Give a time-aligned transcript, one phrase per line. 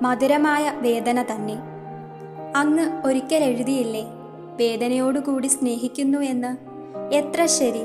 [0.00, 1.56] മധുരമായ വേദന തന്നെ.
[2.56, 4.02] അങ്ങ് ഒരിക്കൽ എഴുതിയില്ലേ
[4.56, 6.56] വേദനയോടുകൂടി സ്നേഹിക്കുന്നു എന്ന്?
[7.14, 7.82] എത്ര ശരി.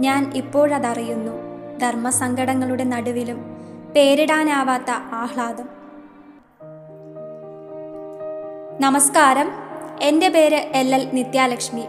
[0.00, 1.32] ഞാൻ ഇപ്പോഴതറിയുന്നു
[1.78, 3.36] ധർമ്മസങ്കടങ്ങളുടെ നടുവിലും
[3.96, 5.68] പേരിടാനാവാത്ത ആഹ്ലാദം.
[8.80, 9.50] നമസ്കാരം.
[10.02, 11.84] എന്റെ പേര് എൽ എൽ നിത്യാലക്ഷ്മി.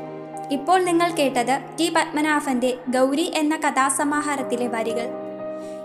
[0.51, 5.09] ഇപ്പോൾ നിങ്ങൾ കേട്ടത് ടി പത്മനാഭന്റെ ഗൗരി എന്ന കഥാസമാഹാരത്തിലെ വരികൾ.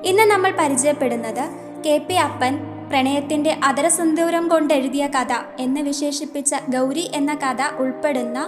[0.04, 2.54] ഇന്ന് നമ്മൾ പരിചയപ്പെടുന്നത് കെ പി അപ്പൻ
[2.90, 8.38] പ്രണയത്തിന്റെ അതരസന്ദൂരം കൊണ്ടെഴുതിയ കഥ എന്ന് വിശേഷിപ്പിച്ച ഗൗരി എന്ന കഥ ഉൾപ്പെടുന്ന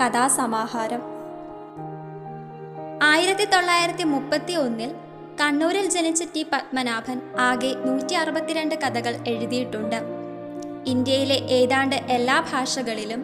[0.00, 1.02] കഥാസമാഹാരം.
[3.02, 4.90] ആയിരത്തി തൊള്ളായിരത്തി മുപ്പത്തി ഒന്നിൽ
[5.40, 9.98] കണ്ണൂരിൽ ജനിച്ച ടി പത്മനാഭൻ ആകെ നൂറ്റി അറുപത്തിരണ്ട് കഥകൾ എഴുതിയിട്ടുണ്ട്.
[10.86, 13.22] ഇന്ത്യയിലെ ഏതാണ്ട് എല്ലാ ഭാഷകളിലും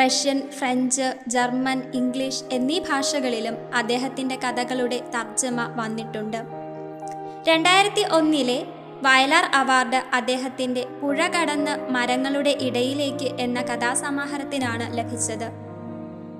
[0.00, 6.40] റഷ്യൻ ഫ്രഞ്ച് ജർമ്മൻ ഇംഗ്ലീഷ് എന്നീ ഭാഷകളിലും അദ്ദേഹത്തിന്റെ കഥകളുടെ തർജമ വന്നിട്ടുണ്ട്.
[7.48, 15.48] രണ്ടായിരത്തി ഒന്നിലെ വയലാർ അവാർഡ് അദ്ദേഹത്തിന്റെ പുഴ കടന്ന് മരങ്ങളുടെ ഇടയിലേക്ക് എന്ന കഥാസമാഹാരത്തിനാണ് ലഭിച്ചത്.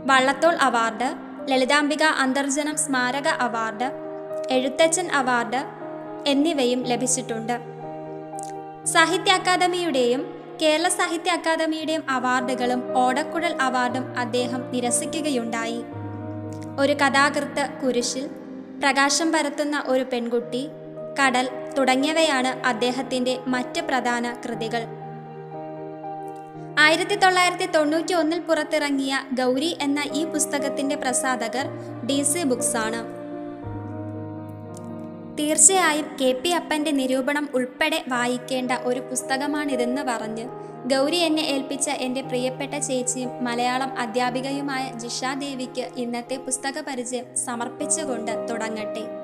[0.06, 1.14] വള്ളത്തോൾ അവാർഡ്
[1.50, 3.90] ലളിതാംബിക അന്തർജനം സ്മാരക അവാർഡ്
[4.50, 5.64] എഴുത്തച്ഛൻ അവാർഡ്
[6.26, 7.60] എന്നിവയും ലഭിച്ചിട്ടുണ്ട്.
[8.84, 15.84] സാഹിത്യ അക്കാദമിയുടെയും കേരള സാഹിത്യ അക്കാദമിയുടെയും അവാർഡുകളും ഓടക്കുഴൽ അവാർഡും അദ്ദേഹം നിരസിക്കുകയുണ്ടായി.
[16.78, 18.26] ഒരു കഥാകൃത്ത് കുരിശിൽ
[18.80, 20.68] പ്രകാശം പരത്തുന്ന ഒരു പെൺകുട്ടി
[21.20, 24.86] കടൽ തുടങ്ങിയവയാണ് അദ്ദേഹത്തിന്റെ മറ്റ് പ്രധാന കൃതികൾ.
[26.78, 31.66] ആയിരത്തി തൊള്ളായിരത്തി തൊണ്ണൂറ്റി ഒന്നിൽ പുറത്തിറങ്ങിയ ഗൗരി എന്ന ഈ പുസ്തകത്തിന്റെ പ്രസാധകർ
[32.06, 33.16] ഡി സി ബുക്സ് ആണ്.
[35.38, 40.44] തീർച്ചയായും കെ പി അപ്പന്റെ നിരൂപണം ഉൾപ്പെടെ വായിക്കേണ്ട ഒരു പുസ്തകമാണിതെന്ന് പറഞ്ഞ്
[40.94, 49.15] ഗൗരി എന്നെ ഏൽപ്പിച്ച എന്റെ പ്രിയപ്പെട്ട ചേച്ചിയും മലയാളം അധ്യാപികയുമായ ജിഷാദേവിക്ക് ഇന്നത്തെ പുസ്തക പരിചയം സമർപ്പിച്ചുകൊണ്ട് തുടങ്ങട്ടെ.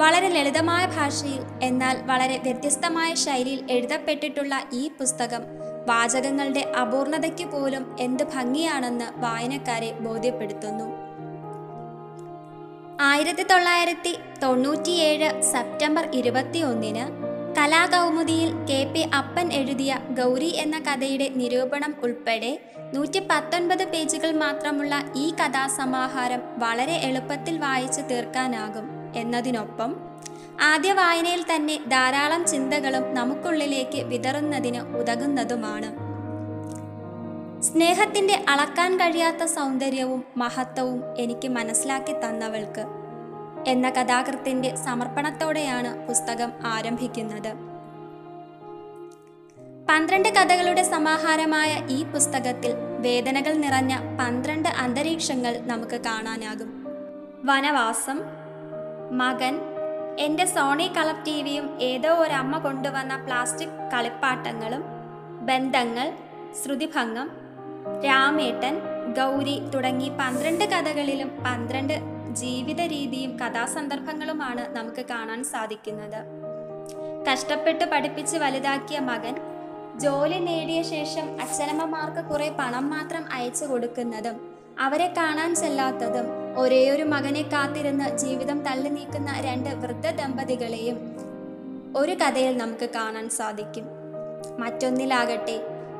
[0.00, 5.42] വളരെ ലളിതമായ ഭാഷയിൽ എന്നാൽ വളരെ വ്യത്യസ്തമായ ശൈലിയിൽ എഴുതപ്പെട്ടിട്ടുള്ള ഈ പുസ്തകം
[5.88, 10.84] വാചകങ്ങളുടെ അപൂർണതയ്ക്ക് പോലും എന്ത് ഭംഗിയാണെന്ന് വായനക്കാരെ ബോധ്യപ്പെടുത്തുന്നു.
[13.00, 17.04] ആയിരത്തി തൊള്ളായിരത്തി തൊണ്ണൂറ്റിയേഴ് സെപ്റ്റംബർ ഇരുപത്തിയൊന്നിന്
[17.58, 22.60] കലാകൗമുദിയിൽ കെ പി അപ്പൻ എഴുതിയ ഗൗരി എന്ന കഥയുടെ നിരൂപണം ഉൾപ്പെടെ
[22.94, 28.97] നൂറ്റി പത്തൊൻപത് പേജുകൾ മാത്രമുള്ള ഈ കഥാസമാഹാരം വളരെ എളുപ്പത്തിൽ വായിച്ചു തീർക്കാനാകും.
[29.16, 29.96] എന്നതിനൊപ്പം
[30.62, 36.08] ആദ്യ വായനയിൽ തന്നെ ധാരാളം ചിന്തകളും നമുക്കുള്ളിലേക്ക് വിതറുന്നതിന് ഉതകുന്നതുമാണ്.
[37.62, 42.84] സ്നേഹത്തിന്റെ അളക്കാൻ കഴിയാത്ത സൗന്ദര്യവും മഹത്വവും എനിക്ക് മനസ്സിലാക്കി തന്നവൾക്ക്
[43.66, 47.52] എന്ന കഥാകൃത്തിന്റെ സമർപ്പണത്തോടെയാണ് പുസ്തകം ആരംഭിക്കുന്നത്.
[49.90, 56.86] പന്ത്രണ്ട് കഥകളുടെ സമാഹാരമായ ഈ പുസ്തകത്തിൽ വേദനകൾ നിറഞ്ഞ പന്ത്രണ്ട് അന്തരീക്ഷങ്ങൾ നമുക്ക് കാണാനാകും.
[57.44, 58.20] വനവാസം
[59.12, 59.60] മകൻ
[60.18, 64.82] എന്റെ സോണി കളർ ടി വിയും ഏതോ ഒരമ്മ കൊണ്ടുവന്ന പ്ലാസ്റ്റിക് കളിപ്പാട്ടങ്ങളും
[65.46, 66.12] ബന്ധങ്ങൾ
[66.62, 67.30] ശ്രുതിഭംഗം
[68.04, 68.78] രാമേട്ടൻ
[69.12, 72.00] ഗൗരി തുടങ്ങി പന്ത്രണ്ട് കഥകളിലും പന്ത്രണ്ട്
[72.32, 76.24] ജീവിത രീതിയും കഥാസന്ദർഭങ്ങളുമാണ് നമുക്ക് കാണാൻ സാധിക്കുന്നത്.
[77.32, 79.36] കഷ്ടപ്പെട്ട് പഠിപ്പിച്ച് വലുതാക്കിയ മകൻ
[79.98, 88.18] ജോലി നേടിയ ശേഷം അച്ഛനമ്മമാർക്ക് കുറെ പണം മാത്രം അയച്ചു കൊടുക്കുന്നതും അവരെ കാണാൻ ചെല്ലാത്തതും ഒരേയൊരു മകനെ കാത്തിരുന്ന്
[88.18, 90.96] ജീവിതം തള്ളി നീക്കുന്ന രണ്ട് വൃദ്ധ ദമ്പതികളെയും
[91.96, 93.86] ഒരു കഥയിൽ നമുക്ക് കാണാൻ സാധിക്കും.
[94.58, 95.56] മറ്റൊന്നിലാകട്ടെ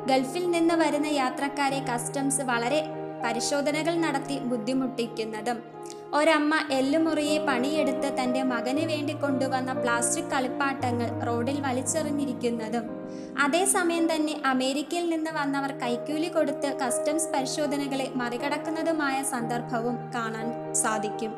[0.07, 2.81] ഗൾഫിൽ നിന്ന് വരുന്ന യാത്രക്കാരെ കസ്റ്റംസ് വളരെ
[3.25, 5.59] പരിശോധനകൾ നടത്തി ബുദ്ധിമുട്ടിക്കുന്നതും
[6.15, 12.83] ഒരമ്മ എല്ലുമുറിയെ പണിയെടുത്ത് തന്റെ മകന് വേണ്ടി കൊണ്ടുവന്ന പ്ലാസ്റ്റിക് കളിപ്പാട്ടങ്ങൾ റോഡിൽ വലിച്ചെറിഞ്ഞിരിക്കുന്നതും.
[13.41, 21.31] അതേസമയം തന്നെ അമേരിക്കയിൽ നിന്ന് വന്നവർ കൈക്കൂലി കൊടുത്ത് കസ്റ്റംസ് പരിശോധനകളെ മറികടക്കുന്നതുമായ സന്ദർഭവും കാണാൻ സാധിക്കും.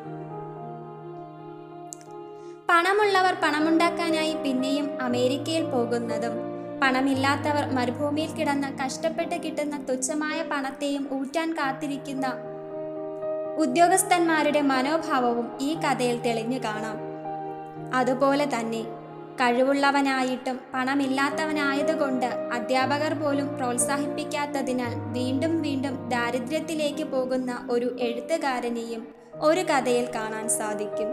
[2.69, 6.51] പണമുള്ളവർ പണമുണ്ടാക്കാനായി പിന്നെയും അമേരിക്കയിൽ പോകുന്നതും.
[6.81, 12.50] പണമില്ലാത്തവർ മരുഭൂമിയിൽ കിടന്ന് കഷ്ടപ്പെട്ട് കിട്ടുന്ന തുച്ഛമായ പണത്തെയും ഊറ്റാൻ കാത്തിരിക്കുന്ന
[13.61, 16.97] ഉദ്യോഗസ്ഥന്മാരുടെ മനോഭാവവും ഈ കഥയിൽ തെളിഞ്ഞു കാണാം.
[17.93, 18.81] അതുപോലെ തന്നെ
[19.41, 29.03] കഴിവുള്ളവനായിട്ടും പണമില്ലാത്തവനായതുകൊണ്ട് അധ്യാപകർ പോലും പ്രോത്സാഹിപ്പിക്കാത്തതിനാൽ വീണ്ടും വീണ്ടും ദാരിദ്ര്യത്തിലേക്ക് പോകുന്ന ഒരു എഴുത്തുകാരനെയും
[29.41, 31.11] ഒരു കഥയിൽ കാണാൻ സാധിക്കും.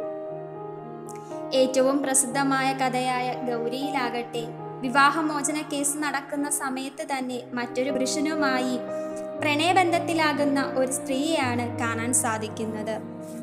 [1.55, 4.45] ഏറ്റവും പ്രസിദ്ധമായ കഥയായ ഗൗരിയിലാകട്ടെ
[4.81, 8.75] വിവാഹമോചന കേസ് നടക്കുന്ന സമയത്ത് തന്നെ മറ്റൊരു പുരുഷനുമായി
[9.41, 13.01] പ്രണയബന്ധത്തിലാകുന്ന ഒരു സ്ത്രീയെയാണ് കാണാൻ സാധിക്കുന്നത്.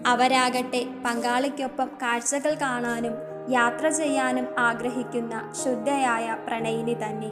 [0.07, 3.11] അവരാകട്ടെ പങ്കാളിക്കൊപ്പം കാഴ്ചകൾ കാണാനും
[3.49, 7.31] യാത്ര ചെയ്യാനും ആഗ്രഹിക്കുന്ന ശുദ്ധയായ പ്രണയിനി തന്നെ.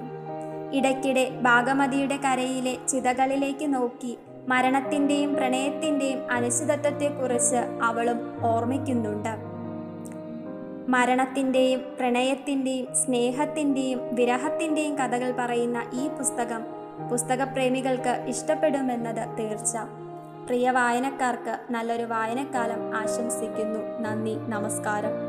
[0.73, 4.17] ഇടയ്ക്കിടെ ഭാഗമതിയുടെ കരയിലെ ചിതകളിലേക്ക് നോക്കി
[4.47, 9.29] മരണത്തിന്റെയും പ്രണയത്തിന്റെയും അനിശ്ചിതത്വത്തെക്കുറിച്ച് അവളും ഓർമ്മിക്കുന്നുണ്ട്.
[10.91, 19.77] മരണത്തിന്റെയും പ്രണയത്തിന്റെയും സ്നേഹത്തിന്റെയും വിരഹത്തിന്റെയും കഥകൾ പറയുന്ന ഈ പുസ്തകം പുസ്തകപ്രേമികൾക്ക് ഇഷ്ടപ്പെടുമെന്നത് തീർച്ച.
[20.45, 23.99] പ്രിയ വായനക്കാർക്ക് നല്ലൊരു വായനക്കാലം ആശംസിക്കുന്നു.
[23.99, 24.35] നന്ദി.
[24.35, 25.22] നമസ്കാരം.